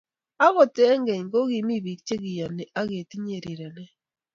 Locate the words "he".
2.93-3.01